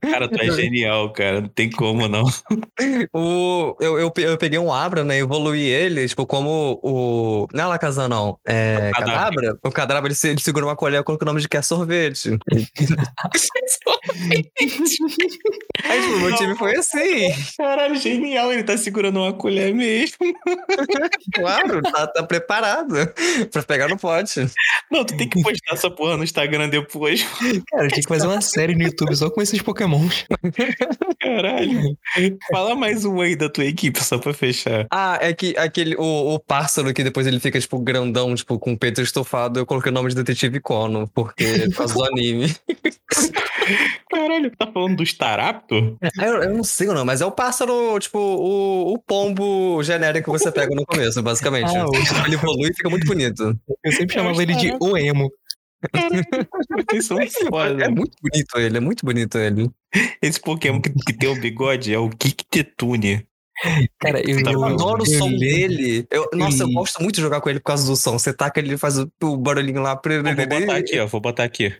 [0.00, 1.42] Cara, tu é genial, cara.
[1.42, 2.24] Não tem como, não.
[3.12, 5.18] O, eu, eu, eu peguei um Abra, né?
[5.18, 7.46] Evoluí ele, tipo, como o.
[7.52, 8.38] Não é Lacazan, não.
[8.46, 8.90] É.
[8.94, 9.58] Cadabra?
[9.62, 12.15] O Cadabra ele, ele segura uma colher com o nome de quer sorvete.
[12.24, 12.96] Aí, tipo,
[16.20, 17.28] meu time foi assim.
[17.56, 18.52] Caralho, genial.
[18.52, 20.16] Ele tá segurando uma colher mesmo.
[21.34, 22.94] Claro, tá, tá preparado
[23.50, 24.46] pra pegar no pote.
[24.90, 27.22] Não, tu tem que postar essa porra no Instagram depois.
[27.70, 30.24] Cara, eu tinha que fazer uma série no YouTube só com esses pokémons.
[31.20, 31.96] Caralho.
[32.50, 34.86] Fala mais um aí da tua equipe, só pra fechar.
[34.90, 38.72] Ah, é que aquele, o, o pássaro que depois ele fica, tipo, grandão, tipo, com
[38.72, 42.54] o peito estofado, eu coloquei o nome de Detetive Cono, porque por causa do anime.
[44.10, 45.96] Caralho, tá falando do Staraptor?
[46.18, 49.82] Ah, Eu, eu não sei o nome, mas é o pássaro, tipo, o, o pombo
[49.82, 51.76] genérico que você pega no começo, basicamente.
[51.76, 53.58] Ah, o- Ele evolui e fica muito bonito.
[53.84, 55.30] Eu sempre chamava ele de o emo.
[57.20, 57.90] É foda.
[57.90, 59.70] muito bonito ele, é muito bonito ele.
[60.22, 63.26] Esse Pokémon que, que tem o bigode é o Kiktetune.
[64.00, 64.64] Cara, eu, Tá Eu bom.
[64.66, 66.06] adoro o som dele.
[66.10, 68.18] Eu, nossa, eu gosto muito de jogar com ele por causa do som.
[68.18, 69.94] Você taca ele, ele faz o, o barulhinho lá.
[70.02, 70.22] Vou
[70.60, 71.06] botar aqui, ó.
[71.06, 71.74] Vou botar aqui.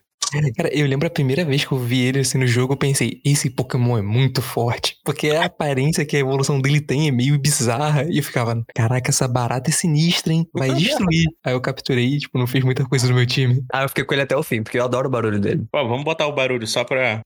[0.57, 3.21] Cara, eu lembro a primeira vez que eu vi ele assim no jogo, eu pensei,
[3.25, 4.97] esse Pokémon é muito forte.
[5.05, 8.05] Porque a aparência que a evolução dele tem é meio bizarra.
[8.11, 10.47] E eu ficava, caraca, essa barata é sinistra, hein?
[10.53, 11.27] Vai destruir.
[11.45, 13.65] Aí eu capturei e, tipo, não fez muita coisa no meu time.
[13.73, 15.65] Ah, eu fiquei com ele até o fim, porque eu adoro o barulho dele.
[15.73, 17.21] Ó, vamos botar o barulho só pra.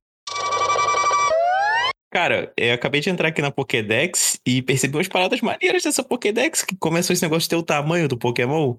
[2.11, 6.65] Cara, eu acabei de entrar aqui na Pokédex e percebi umas paradas maneiras dessa Pokédex,
[6.65, 8.75] que começou esse negócio de ter o tamanho do Pokémon.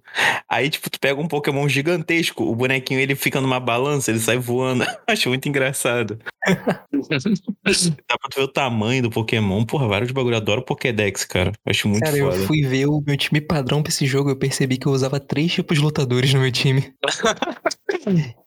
[0.50, 4.38] Aí, tipo, tu pega um Pokémon gigantesco, o bonequinho ele fica numa balança, ele sai
[4.38, 4.84] voando.
[5.08, 6.20] Acho muito engraçado.
[6.46, 9.64] Dá pra tu ver o tamanho do Pokémon.
[9.64, 10.34] Porra, vários bagulho.
[10.34, 11.52] Eu adoro Pokédex, cara.
[11.66, 12.48] Acho muito Cara, eu foda.
[12.48, 15.54] fui ver o meu time padrão pra esse jogo, eu percebi que eu usava três
[15.54, 16.94] tipos de lutadores no meu time.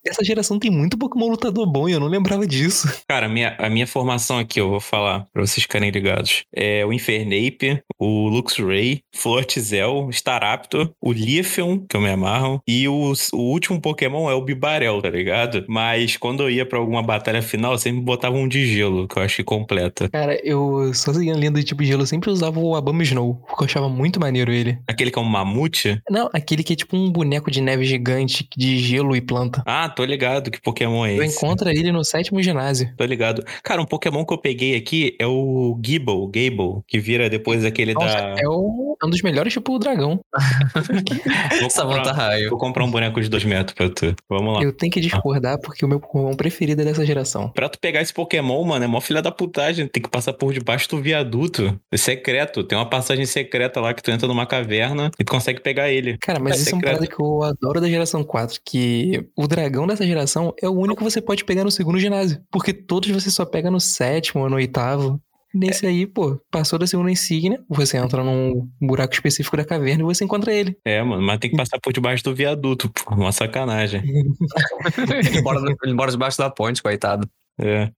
[0.07, 2.89] Essa geração tem muito Pokémon lutador bom e eu não lembrava disso.
[3.09, 6.45] Cara, a minha, a minha formação aqui, eu vou falar pra vocês ficarem ligados.
[6.55, 13.13] É o Infernape, o Luxray, Flortizel, Staraptor, o Leafeon, que eu me amarro, e o,
[13.33, 15.65] o último Pokémon é o Bibarel, tá ligado?
[15.69, 19.19] Mas quando eu ia pra alguma batalha final, eu sempre botava um de gelo, que
[19.19, 20.09] eu acho que completa.
[20.11, 23.03] Cara, eu só seguindo a linha do tipo de gelo, eu sempre usava o Abama
[23.03, 24.79] Snow, porque eu achava muito maneiro ele.
[24.87, 26.01] Aquele que é um mamute?
[26.11, 29.63] Não, aquele que é tipo um boneco de neve gigante de gelo e planta.
[29.67, 31.37] Ah, tô ligado que Pokémon é Eu esse.
[31.37, 32.93] encontro ele no sétimo ginásio.
[32.97, 33.45] Tô ligado.
[33.63, 37.95] Cara, um Pokémon que eu peguei aqui é o Gibble, Gable, que vira depois aquele
[37.95, 38.35] Nossa, da...
[38.39, 40.21] é o- é um dos melhores, tipo o dragão.
[41.61, 42.51] Vou comprar, Raio.
[42.51, 44.15] vou comprar um boneco de dois metros pra tu.
[44.29, 44.63] Vamos lá.
[44.63, 47.49] Eu tenho que discordar porque o meu Pokémon preferido é dessa geração.
[47.51, 49.87] Pra tu pegar esse Pokémon, mano, é mó filha da putagem.
[49.89, 51.79] Tem que passar por debaixo do viaduto.
[51.93, 52.63] É secreto.
[52.65, 56.17] Tem uma passagem secreta lá que tu entra numa caverna e tu consegue pegar ele.
[56.19, 56.97] Cara, mas É isso é uma secreto.
[56.99, 60.97] parada que eu adoro da geração 4, que o dragão dessa geração é o único
[60.99, 62.41] que você pode pegar no segundo ginásio.
[62.51, 65.21] Porque todos você só pega no sétimo ou no oitavo.
[65.57, 70.05] Nesse aí, pô, passou da segunda insígnia, você entra num buraco específico da caverna e
[70.05, 70.77] você encontra ele.
[70.85, 73.15] É, mano, mas tem que passar por debaixo do viaduto, pô.
[73.15, 74.03] Uma sacanagem.
[75.31, 77.29] ele, mora, no- ele mora debaixo da ponte, coitado.
[77.61, 77.89] É.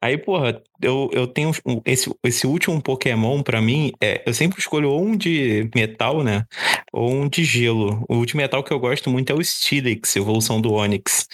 [0.00, 1.52] Aí, porra, eu, eu tenho
[1.84, 6.44] esse, esse último Pokémon pra mim, é, eu sempre escolho ou um de metal, né?
[6.92, 8.04] Ou um de gelo.
[8.08, 11.26] O último metal que eu gosto muito é o Steelix, evolução do Onix.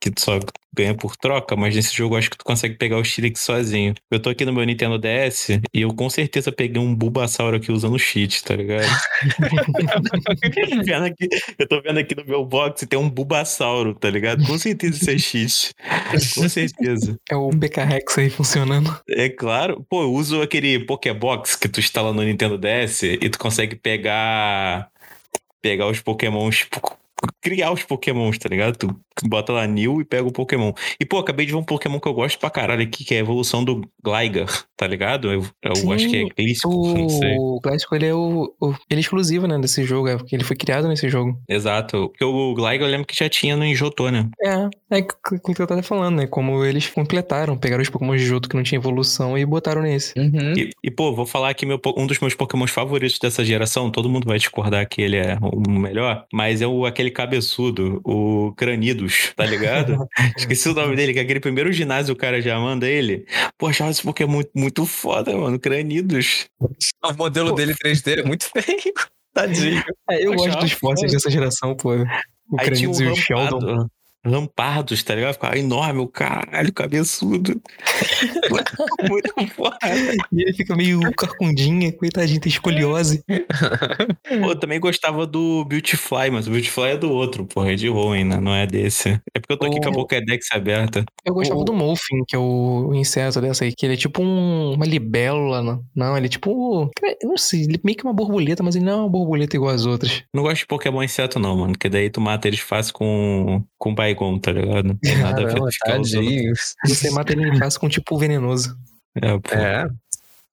[0.00, 0.38] Que tu só
[0.74, 3.94] ganha por troca, mas nesse jogo eu acho que tu consegue pegar o Steelix sozinho.
[4.10, 7.70] Eu tô aqui no meu Nintendo DS e eu com certeza peguei um Bulbasaur aqui
[7.70, 8.84] usando cheat, tá ligado?
[9.22, 13.94] eu, tô vendo aqui, eu tô vendo aqui no meu box e tem um Bulbasauro,
[13.94, 14.44] tá ligado?
[14.44, 15.74] Com certeza isso é cheat.
[16.34, 17.16] Com certeza.
[17.30, 18.73] É o PK Rex aí funcionando.
[19.08, 19.84] É claro.
[19.88, 24.88] Pô, eu uso aquele Pokébox que tu instala no Nintendo DS e tu consegue pegar.
[25.62, 26.66] Pegar os Pokémons.
[27.40, 28.76] Criar os Pokémons, tá ligado?
[28.76, 28.94] Tu
[29.26, 30.72] bota lá New e pega o Pokémon.
[31.00, 33.18] E, pô, acabei de ver um Pokémon que eu gosto pra caralho aqui, que é
[33.18, 35.32] a evolução do Gligar, tá ligado?
[35.32, 37.36] Eu, eu Sim, acho que é Glisco, não sei.
[37.38, 40.44] O Clássico, ele é o, o- Ele é exclusivo, né, desse jogo, é porque ele
[40.44, 41.38] foi criado nesse jogo.
[41.48, 42.08] Exato.
[42.10, 44.28] Porque o Gligar eu lembro que já tinha no Injotô, né?
[44.44, 46.26] É, é com o que eu tava falando, né?
[46.26, 50.18] Como eles completaram, pegaram os Pokémon de Johto que não tinha evolução e botaram nesse.
[50.18, 50.52] Uhum.
[50.56, 53.90] E, e, pô, vou falar aqui meu, um dos meus Pokémons favoritos dessa geração.
[53.90, 58.52] Todo mundo vai discordar que ele é o melhor, mas é o aquele cabeçudo, o
[58.56, 60.06] Cranidos, tá ligado?
[60.36, 63.26] Esqueci o nome dele, que é aquele primeiro ginásio o cara já manda ele.
[63.58, 65.58] Pô, achava esse Pokémon muito, muito foda, mano.
[65.58, 66.46] Cranidos.
[66.60, 67.56] O modelo Pô.
[67.56, 68.92] dele 3D é muito feio.
[69.32, 69.82] Tadinho.
[70.08, 71.94] É, eu Eu gosto dos fósseis dessa geração, pô.
[72.50, 73.88] O Cranidos e o Sheldon.
[74.24, 74.44] Lampardo.
[74.54, 75.34] Lampardos, tá ligado?
[75.34, 77.60] Ficava enorme, o caralho, cabeçudo.
[79.08, 79.76] muito foda.
[80.32, 83.24] E ele fica meio carcundinha, coitadinho, tem escoliose.
[84.42, 87.88] Pô, eu também gostava do Beautyfly, mas o Beautyfly é do outro, porra, é de
[87.88, 88.40] Hoenn, né?
[88.40, 89.10] Não é desse.
[89.34, 91.04] É porque eu tô aqui com a O- Pokédex aberta.
[91.24, 94.22] Eu gostava O- do Molfin, que é o inseto dessa aí, que ele é tipo
[94.22, 95.62] um- uma libélula.
[95.62, 96.90] Não, não ele é tipo.
[97.22, 99.56] Eu não sei, ele é meio que uma borboleta, mas ele não é uma borboleta
[99.56, 100.22] igual as outras.
[100.34, 101.72] Não gosto de Pokémon inseto, não, mano.
[101.72, 104.86] Porque daí tu mata eles fácil com, com Baigon, tá ligado?
[104.88, 106.24] Não tem nada a ver Caramba, ficar usando.
[106.86, 108.74] Você mata ele em com tipo venenoso.
[109.14, 109.54] É, pô.
[109.54, 109.86] É.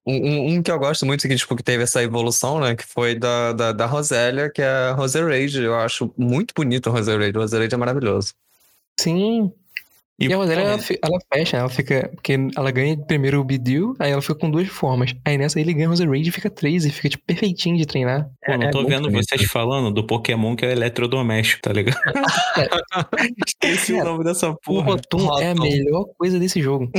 [0.06, 2.76] Um, um- que eu gosto muito, que, tipo, que teve essa evolução, né?
[2.76, 5.62] Que foi da, da, da Rosélia, que é a Rose Rage.
[5.63, 7.32] Eu acho muito bonito a Rose Rage.
[7.38, 8.34] O Rose Rage é maravilhoso.
[9.00, 9.50] Sim.
[10.29, 12.10] E, a Rosélia, ela, fi- ela fecha, ela fica.
[12.13, 15.13] Porque ela ganha primeiro o Bidil, aí ela fica com duas formas.
[15.25, 17.86] Aí nessa ele ganha o Rose Raid e fica três, e fica tipo perfeitinho de
[17.86, 18.29] treinar.
[18.45, 19.25] Pô, não é tô muito vendo bonito.
[19.27, 21.99] vocês falando do Pokémon que é eletrodoméstico, tá ligado?
[23.47, 24.91] Esqueci o nome dessa O porra.
[24.91, 26.89] Rotom é a melhor coisa desse jogo.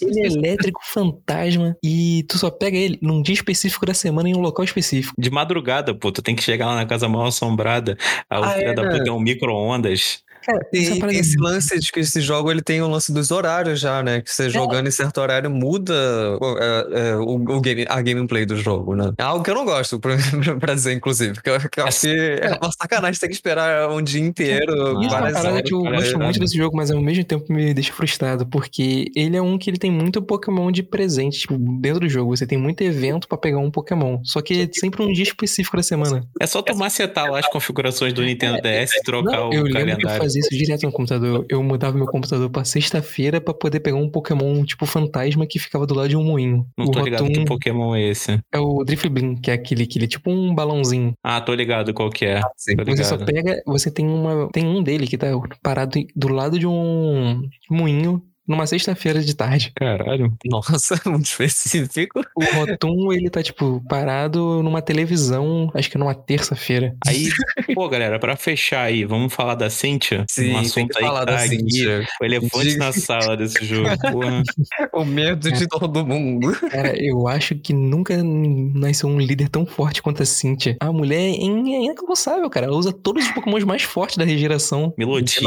[0.00, 4.34] Ele é elétrico, fantasma, e tu só pega ele num dia específico da semana em
[4.36, 5.14] um local específico.
[5.18, 7.96] De madrugada, pô, tu tem que chegar lá na casa mal assombrada.
[8.28, 8.88] Aí o Ah, filho da é.
[8.90, 10.22] puta tem um micro-ondas.
[10.44, 13.30] Cara, Tem, essa tem esse lance de que esse jogo ele tem o lance dos
[13.30, 14.22] horários já, né?
[14.22, 15.94] Que você jogando em certo horário muda
[16.40, 19.12] o, é, é, o, o game, a gameplay do jogo, né?
[19.18, 20.16] É algo que eu não gosto, pra,
[20.58, 21.34] pra dizer, inclusive.
[21.34, 24.72] Porque eu, que eu acho que é uma sacanagem ter que esperar um dia inteiro,
[25.02, 25.62] Isso é uma parada horas.
[25.62, 29.10] que eu gosto é muito desse jogo, mas ao mesmo tempo me deixa frustrado, porque
[29.14, 31.40] ele é um que ele tem muito Pokémon de presente.
[31.40, 34.20] Tipo, dentro do jogo, você tem muito evento pra pegar um Pokémon.
[34.24, 36.22] Só que é sempre um dia específico da semana.
[36.40, 39.62] É só tu macetar lá as configurações do Nintendo DS e trocar Não, o eu
[39.64, 40.18] lembro que eu calendário.
[40.30, 41.44] Fazia isso direto no computador.
[41.48, 45.86] Eu mudava meu computador pra sexta-feira pra poder pegar um Pokémon tipo fantasma que ficava
[45.86, 46.66] do lado de um moinho.
[46.78, 48.38] Não o tô ligado que Pokémon é esse.
[48.52, 51.12] é o Drifblim, que é aquele que ele é tipo um balãozinho.
[51.22, 52.40] Ah, tô ligado qual que é.
[52.40, 55.28] Tô Você só pega, você tem uma, tem um dele que tá
[55.62, 59.72] parado do lado de um moinho numa sexta-feira de tarde.
[59.76, 60.32] Caralho.
[60.46, 62.20] Nossa, muito específico.
[62.36, 66.94] O Rotom, ele tá, tipo, parado numa televisão, acho que numa terça-feira.
[67.06, 67.28] Aí,
[67.74, 70.24] pô, galera, pra fechar aí, vamos falar da Cynthia?
[70.28, 71.48] Sim, um tem assunto que aí falar tá da aqui.
[71.58, 72.06] Cynthia.
[72.20, 73.88] O elefante Diga- na sala desse jogo.
[74.92, 76.52] O medo de todo mundo.
[76.70, 80.76] Cara, eu acho que nunca nasceu um líder tão forte quanto a Cynthia.
[80.80, 82.66] A mulher é é inalcançável, cara.
[82.66, 84.92] Ela usa todos os pokémons mais fortes da regeneração.
[84.98, 85.44] Melodic,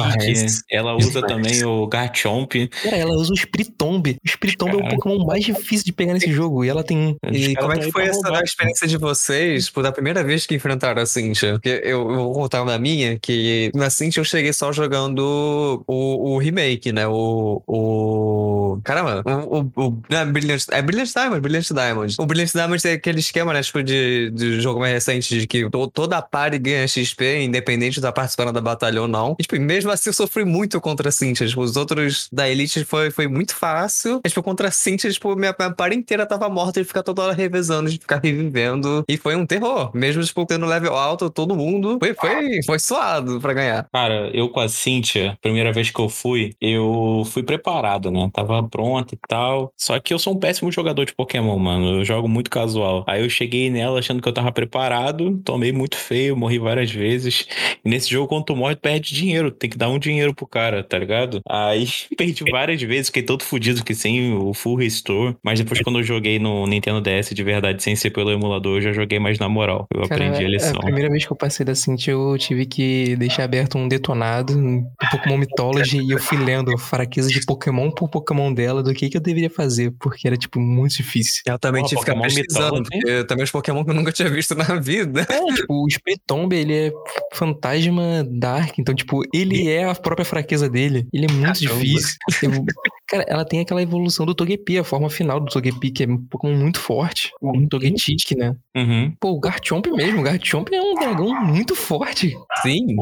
[0.72, 2.70] ela usa também o Garchomp.
[2.84, 4.18] Cara, ela usa o Spiritomb.
[4.24, 4.90] O Spiritomb é o.
[4.90, 6.64] Pokémon mais difícil de pegar nesse jogo.
[6.64, 7.16] E ela tem.
[7.32, 11.02] E como é que foi essa experiência de vocês, por da primeira vez que enfrentaram
[11.02, 11.54] a Cintia?
[11.54, 16.34] Porque eu, eu vou contar na minha, que na Cintia eu cheguei só jogando o,
[16.34, 17.08] o remake, né?
[17.08, 17.62] O.
[17.68, 19.60] o caramba, o.
[19.82, 22.16] o, o é Brilliant, é Brilliant Diamond, Brilliant Diamond.
[22.20, 23.62] O Brilliant Diamond é aquele esquema, né?
[23.62, 27.94] Tipo, de, de jogo mais recente, de que to- toda a party ganha XP, independente
[27.94, 29.36] de estar participando da batalha ou não.
[29.40, 31.48] E, tipo, mesmo assim eu sofri muito contra a Cintia.
[31.48, 34.22] Tipo, os outros da Elite foi, foi muito fácil.
[34.24, 37.22] Mas, tipo, contra a Cintia, tipo, minha, minha party inteira tava morta de ficar toda
[37.24, 39.04] hora revezando, de ficar revivendo.
[39.08, 39.92] E foi um terror.
[39.94, 41.98] Mesmo, tipo, tendo level alto, todo mundo.
[42.00, 43.88] Foi, foi, foi suado pra ganhar.
[43.92, 48.30] Cara, eu com a Cynthia, primeira vez que eu fui, eu fui preparado, né?
[48.34, 49.72] Tava pronto e tal.
[49.78, 52.00] Só que eu sou um péssimo jogador de Pokémon, mano.
[52.00, 53.04] Eu jogo muito casual.
[53.08, 57.48] Aí eu cheguei nela achando que eu tava preparado, tomei muito feio, morri várias vezes.
[57.84, 59.52] E nesse jogo, quando tu morre, tu perde dinheiro.
[59.52, 61.42] Tem que dar um dinheiro pro cara, tá ligado?
[61.50, 65.36] Aí perdi várias vezes, fiquei todo fudido que sem o full restore.
[65.44, 68.82] Mas depois, quando eu joguei no Nintendo DS de verdade, sem ser pelo emulador, eu
[68.82, 69.86] já joguei mais na moral.
[69.94, 70.76] Eu Cara, aprendi a lição.
[70.78, 74.54] a primeira vez que eu passei da Cynthia, eu tive que deixar aberto um detonado
[74.56, 79.10] do Pokémon Mythology e eu fui lendo fraquezas de Pokémon por Pokémon dela, do que,
[79.10, 81.42] que eu deveria fazer, porque era, tipo, muito difícil.
[81.46, 84.12] Eu também Porra, tive que ficar Pokémon pesquisando, porque também os Pokémon que eu nunca
[84.12, 85.26] tinha visto na vida.
[85.30, 86.92] É, tipo, o Spiritomb, ele é
[87.34, 91.08] fantasma Dark, então, tipo, ele é a própria fraqueza dele.
[91.14, 91.84] Ele é muito Caramba.
[91.84, 92.16] difícil.
[92.42, 92.52] Eu-
[93.08, 96.18] cara, ela tem aquela evolução do Togepi, a forma final do Togepi, que é um
[96.18, 97.32] Pokémon muito forte.
[97.42, 98.56] O Togetic, né?
[98.76, 99.14] Uhum.
[99.20, 102.36] Pô, o Garchomp mesmo, o Garchomp é um dragão muito forte.
[102.62, 102.96] Sim.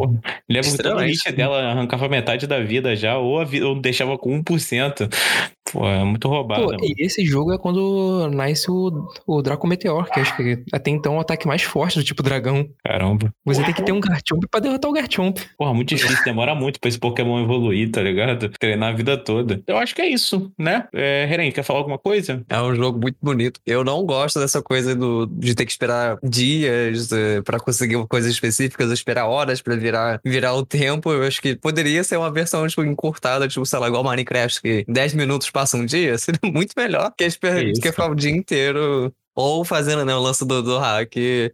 [0.50, 4.32] Lembro que hit dela arrancava metade da vida já, ou, a vi- ou deixava com
[4.42, 5.08] 1%.
[5.72, 6.64] Pô, é muito roubado.
[6.64, 6.80] Pô, mano.
[6.84, 11.16] e esse jogo é quando nasce o, o Draco Meteor, que acho que até então
[11.16, 12.68] é o ataque mais forte do tipo dragão.
[12.84, 13.34] Caramba.
[13.46, 15.40] Você tem que ter um Garchomp pra derrotar o Garchomp.
[15.58, 18.50] Porra, muito difícil, demora muito pra esse Pokémon evoluir, tá ligado?
[18.50, 19.62] Treinar a vida toda.
[19.66, 20.88] Eu acho que é isso, né?
[20.94, 22.44] É, Heren, quer falar alguma coisa?
[22.50, 23.60] É um jogo muito bonito.
[23.66, 28.32] Eu não gosto dessa coisa do, de ter que esperar dias eh, pra conseguir coisas
[28.32, 31.12] específicas, ou esperar horas pra virar, virar o tempo.
[31.12, 34.86] Eu acho que poderia ser uma versão, tipo, encurtada, tipo, sei lá, igual Minecraft, que
[34.88, 36.18] 10 minutos passa um dia.
[36.20, 39.14] Seria muito melhor que, esper- Que que ficar o dia inteiro.
[39.36, 41.16] Ou fazendo, né, o lance do, do hack.
[41.16, 41.52] E,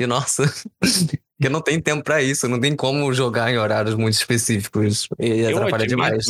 [0.00, 0.44] e, nossa.
[1.38, 5.08] Porque não tem tempo pra isso, não tem como jogar em horários muito específicos.
[5.20, 6.26] E atrapalha demais.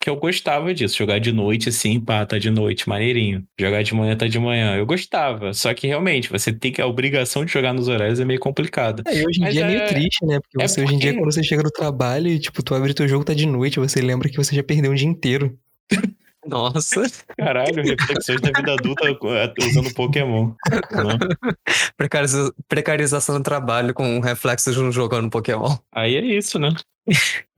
[0.00, 3.44] Que eu gostava disso, jogar de noite assim, pá, tá de noite, maneirinho.
[3.60, 4.76] Jogar de manhã tá de manhã.
[4.76, 5.52] Eu gostava.
[5.52, 6.80] Só que realmente, você tem que.
[6.80, 9.02] A obrigação de jogar nos horários é meio complicada.
[9.06, 10.40] É, e hoje em Mas dia é é- meio triste, né?
[10.40, 12.74] Porque é você, hoje em dia, porque- quando você chega no trabalho e, tipo, tu
[12.74, 15.56] abre teu jogo, tá de noite, você lembra que você já perdeu um dia inteiro.
[16.48, 17.02] Nossa.
[17.36, 19.08] Caralho, reflexões da vida adulta
[19.60, 20.52] usando Pokémon.
[21.96, 25.76] Precariza- precarização do trabalho com reflexos no jogando Pokémon.
[25.92, 26.70] Aí é isso, né?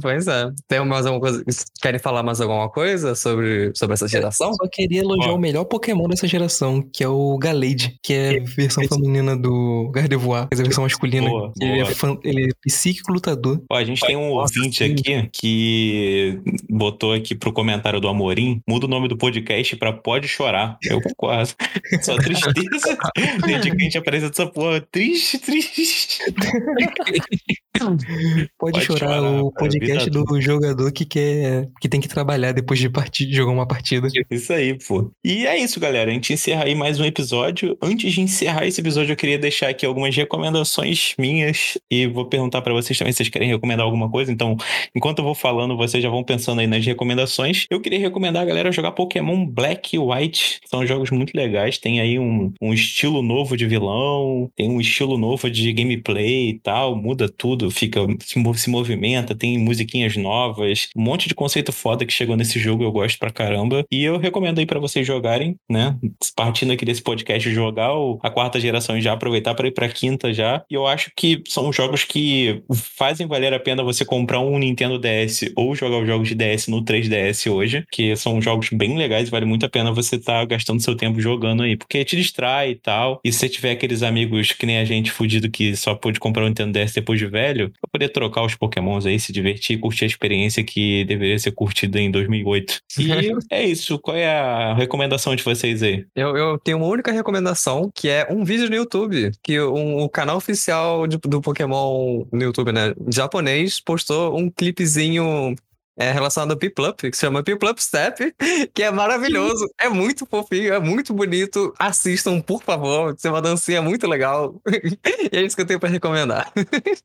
[0.00, 0.50] Pois é.
[0.68, 1.44] Tem mais alguma coisa?
[1.80, 4.50] Querem falar mais alguma coisa sobre, sobre essa geração?
[4.50, 8.38] Eu só queria elogiar o melhor Pokémon dessa geração, que é o Galade, que é
[8.38, 11.28] a versão feminina do Gardevoir, mas a versão masculina.
[11.28, 13.60] Boa, ele, é fan- ele é psíquico lutador.
[13.68, 14.92] Ó, a gente tem um Nossa, ouvinte sim.
[14.92, 20.28] aqui que botou aqui pro comentário do Amorim, muda o nome do podcast pra Pode
[20.28, 20.78] Chorar.
[20.84, 21.50] Eu concordo.
[22.02, 22.96] Só tristeza.
[23.44, 24.80] Desde que a gente apareceu dessa porra.
[24.92, 26.20] Triste, triste.
[28.58, 32.52] Pode, Pode chorar, chorar, o cara, podcast do jogador que quer que tem que trabalhar
[32.52, 32.90] depois de
[33.32, 34.08] jogar uma partida.
[34.30, 35.10] Isso aí, pô.
[35.24, 36.10] E é isso, galera.
[36.10, 37.76] A gente encerra aí mais um episódio.
[37.82, 42.62] Antes de encerrar esse episódio, eu queria deixar aqui algumas recomendações minhas e vou perguntar
[42.62, 44.30] pra vocês também se vocês querem recomendar alguma coisa.
[44.30, 44.56] Então,
[44.94, 47.66] enquanto eu vou falando, vocês já vão pensando aí nas recomendações.
[47.70, 50.60] Eu queria recomendar a galera jogar Pokémon Black e White.
[50.66, 51.78] São jogos muito legais.
[51.78, 56.58] Tem aí um, um estilo novo de vilão, tem um estilo novo de gameplay e
[56.58, 56.94] tal.
[56.94, 62.04] Muda tudo, fica se, mov- se movimenta, tem musiquinhas novas, um monte de conceito foda
[62.04, 63.84] que chegou nesse jogo, eu gosto pra caramba.
[63.90, 65.96] E eu recomendo aí pra vocês jogarem, né?
[66.36, 69.88] Partindo aqui desse podcast, jogar o- a quarta geração e já aproveitar pra ir pra
[69.88, 70.62] quinta já.
[70.70, 72.62] E eu acho que são jogos que
[72.96, 76.68] fazem valer a pena você comprar um Nintendo DS ou jogar os jogos de DS
[76.68, 80.80] no 3DS hoje, que são jogos bem legais, vale muito a pena você estar gastando
[80.82, 83.20] seu tempo jogando aí, porque te distrai e tal.
[83.24, 86.44] E se você tiver aqueles amigos que nem a gente fudido que só pôde comprar
[86.44, 90.04] um Nintendo DS depois de velho, pra poder trocar os Pokémons aí, se divertir, curtir
[90.04, 92.80] a experiência que deveria ser curtida em 2008.
[92.98, 93.10] E
[93.50, 93.98] é isso.
[93.98, 96.04] Qual é a recomendação de vocês aí?
[96.14, 100.08] Eu, eu tenho uma única recomendação, que é um vídeo no YouTube, que um, o
[100.08, 105.54] canal oficial de- do Pokémon no YouTube, né, japonês, postou um clipezinho
[105.96, 108.34] é, relacionado ao Piplup, que se chama Piplup Step,
[108.74, 111.72] que é maravilhoso, é muito fofinho, é muito bonito.
[111.78, 114.60] Assistam, por favor, isso é uma dancinha muito legal.
[115.32, 116.52] e é isso que eu tenho pra recomendar.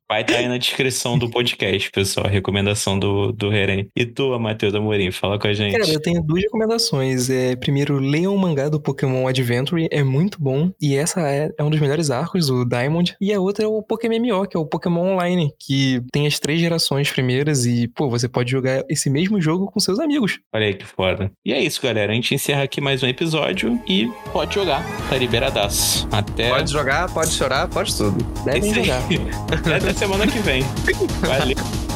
[0.09, 3.89] Vai estar aí na descrição do podcast, pessoal, a recomendação do, do Heren.
[3.95, 5.77] E tu, Matheus Amorim, fala com a gente.
[5.77, 7.29] Cara, eu tenho duas recomendações.
[7.29, 10.71] É, primeiro, leiam o mangá do Pokémon Adventure, é muito bom.
[10.81, 13.15] E essa é, é um dos melhores arcos, o Diamond.
[13.19, 16.39] E a outra é o Pokémon MMO, que é o Pokémon Online, que tem as
[16.39, 20.39] três gerações primeiras e, pô, você pode jogar esse mesmo jogo com seus amigos.
[20.53, 21.31] Olha aí que foda.
[21.45, 22.11] E é isso, galera.
[22.11, 24.83] A gente encerra aqui mais um episódio e pode jogar.
[25.09, 26.07] Tá liberadaço.
[26.11, 26.49] Até.
[26.49, 28.23] Pode jogar, pode chorar, pode tudo.
[28.43, 29.01] Devem jogar.
[29.75, 30.63] Até semana que vem.
[31.21, 31.86] Valeu.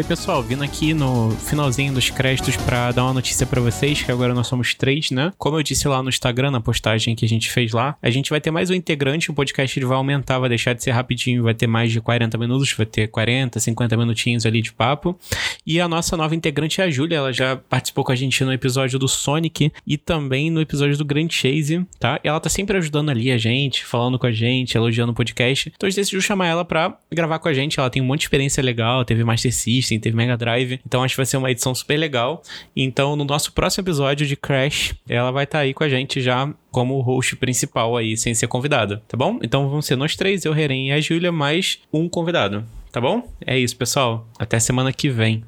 [0.00, 4.10] Oi, pessoal, vindo aqui no finalzinho dos créditos pra dar uma notícia pra vocês, que
[4.10, 5.30] agora nós somos três, né?
[5.36, 8.30] Como eu disse lá no Instagram, na postagem que a gente fez lá, a gente
[8.30, 11.52] vai ter mais um integrante, o podcast vai aumentar, vai deixar de ser rapidinho, vai
[11.52, 15.18] ter mais de 40 minutos, vai ter 40, 50 minutinhos ali de papo.
[15.66, 18.54] E a nossa nova integrante é a Júlia, ela já participou com a gente no
[18.54, 22.18] episódio do Sonic e também no episódio do Grand Chase, tá?
[22.24, 25.70] Ela tá sempre ajudando ali a gente, falando com a gente, elogiando o podcast.
[25.76, 27.78] Então a gente decidiu chamar ela pra gravar com a gente.
[27.78, 30.80] Ela tem um monte de experiência legal, teve Master System, teve Mega Drive.
[30.86, 32.42] Então acho que vai ser uma edição super legal.
[32.76, 36.52] Então no nosso próximo episódio de Crash, ela vai estar aí com a gente já
[36.70, 39.38] como host principal aí, sem ser convidada, tá bom?
[39.42, 42.64] Então vão ser nós três, eu, Reren e a Júlia, mais um convidado.
[42.92, 43.28] Tá bom?
[43.46, 44.26] É isso, pessoal.
[44.38, 45.44] Até semana que vem.